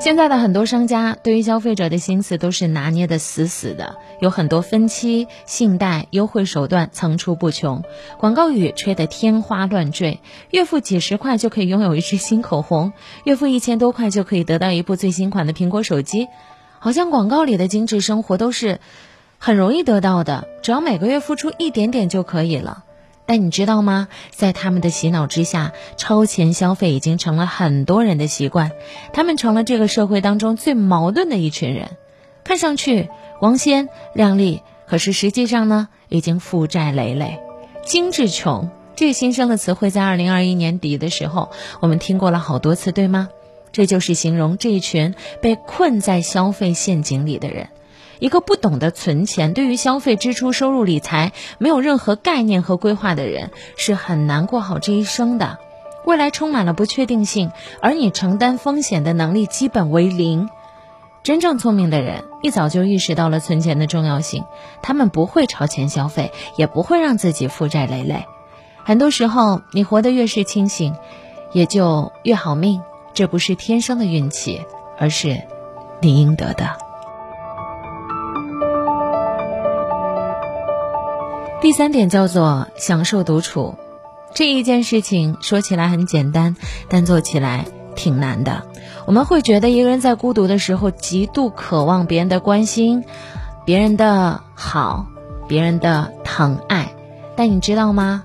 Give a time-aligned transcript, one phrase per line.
[0.00, 7.82] 现在的很多商家对于消费者的心思都是拿捏的死死的，有很多分期、信贷优惠手段层出不穷，
[8.16, 10.20] 广告语吹得天花乱坠。
[10.50, 12.92] 月付几十块就可以拥有一支新口红，
[13.24, 16.28] 月付一千多块就可以得到一部最新款的苹果手机，
[16.78, 18.78] 好像广告里的精致生活都是
[19.36, 22.84] 很容易得到的，只要每个月付出一点点就可以了。
[23.28, 24.08] 但你知道吗？
[24.30, 28.72] 在他们的洗脑之下，超前消费已经成了很多人的习惯，
[29.12, 31.90] 他们成了这个社会当中最矛盾的一群人。
[32.42, 37.38] 看上去光鲜亮丽，可是实际上呢，已经负债累累。
[37.84, 41.50] 精致穷这个新生的词汇，在二零二一年底的时候，
[41.80, 43.28] 我们听过了好多次，对吗？
[43.72, 47.68] 这就是形容这一群被困在消费陷阱里的人。
[48.18, 55.58] 一个不懂得存钱，对于消费支出、收入、理财没有任何概念和规划的人，是很难过好这一生的。
[56.04, 60.48] 未来充满了不确定性，而你承担风险的能力基本为零。
[61.22, 64.44] 真正聪明的人一早就意识到了存钱的重要性，
[64.80, 68.24] 他们不会超前消费，也不会让自己负债累累。
[68.84, 70.94] 很多时候，你活得越是清醒，
[71.52, 72.80] 也就越好命。
[73.12, 74.62] 这不是天生的运气，
[74.96, 75.42] 而是
[76.00, 76.87] 你应得的。
[81.60, 83.74] 第三点叫做享受独处，
[84.32, 86.54] 这一件事情说起来很简单，
[86.88, 88.62] 但做起来挺难的。
[89.06, 93.04] 我们会觉得一个人在孤独的时候，极度渴望别人的关心、
[93.64, 95.08] 别人的好、
[95.48, 96.92] 别人的疼爱。
[97.36, 98.22] 但你知道吗？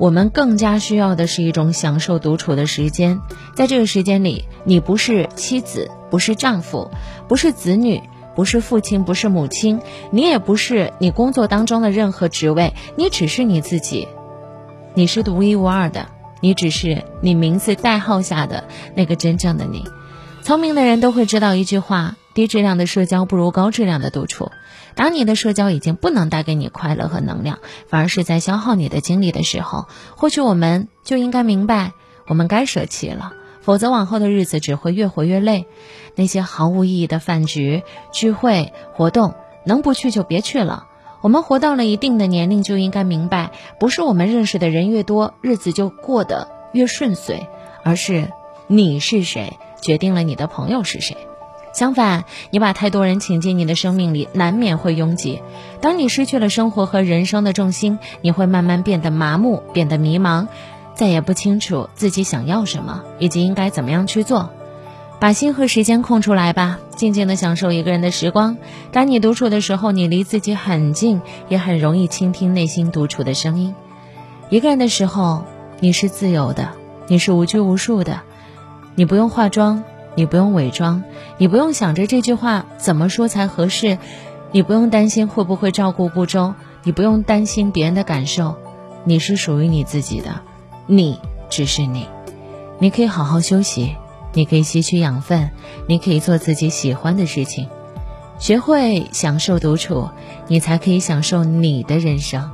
[0.00, 3.20] 我们更加需要的是一种享受独处的时间。
[3.54, 6.90] 在这个时间里，你不是妻子，不是丈夫，
[7.28, 8.02] 不是子女。
[8.34, 14.08] 不是父亲，不是母亲，你也不是你工作当中的任何职位，你只是你自己，
[14.94, 16.08] 你是独一无二的，
[16.40, 19.84] 你只是你名字代号下的那个真正的你。
[20.42, 24.50] 聪明的人都会知道一句话：低质量的社交不如高质量的独处。
[24.94, 31.92] 当你的社交已经不能带给你快乐和能量，反而是在消耗你的精力的时候，或许我们就应该明白，
[32.26, 33.32] 我们该舍弃了。
[33.64, 35.66] 否则，往后的日子只会越活越累。
[36.14, 37.82] 那些毫无意义的饭局、
[38.12, 40.86] 聚会、活动，能不去就别去了。
[41.22, 47.48] 我们活到了一定的年龄，就应该明白，不是我们认识的人越多，日子就过得越顺遂，
[47.82, 48.30] 而是
[48.66, 51.16] 你是谁决定了你的朋友是谁。
[51.72, 55.42] 相反，你把太多人请进你的生命里，难免会拥挤。
[55.80, 60.46] 当你失去了生活和人生的重心，你会慢慢变得麻木，变得迷茫。
[60.94, 64.50] 再也不清楚自己想要什么，以及应该怎么样去做。
[65.20, 68.58] 把心和时间空出来吧，静静的享受一个人的时光。
[68.92, 73.74] 当你独处的时候，你离自己很近，也很容易倾听内心独处的声音。
[74.50, 75.44] 一个人的时候，
[75.80, 76.72] 你是自由的，
[77.06, 78.20] 你是无拘无束的，
[78.96, 79.82] 你不用化妆，
[80.14, 81.02] 你不用伪装，
[81.38, 83.98] 你不用想着这句话怎么说才合适，
[84.52, 88.56] 你不用担心会不会照顾不周，你不用担心别人的感受，
[89.04, 90.42] 你是属于你自己的。
[90.86, 91.18] 你
[91.48, 92.06] 只是你，
[92.78, 93.96] 你可以好好休息，
[94.32, 95.50] 你可以吸取养分，
[95.86, 97.68] 你可以做自己喜欢的事情，
[98.38, 100.10] 学会享受独处，
[100.48, 102.50] 你才可以享受你的人生。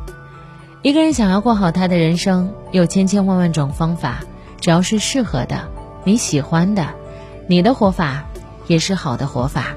[0.83, 4.21] 一个人想要过好他的人生，有千千万万种方法，
[4.61, 5.69] 只要是适合的，
[6.05, 6.87] 你喜欢的，
[7.47, 8.25] 你的活法
[8.67, 9.75] 也是好的活法。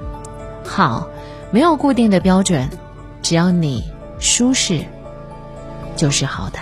[0.65, 1.07] 好，
[1.51, 2.69] 没有固定的标准，
[3.21, 3.83] 只要你
[4.19, 4.85] 舒适，
[5.95, 6.59] 就是好的。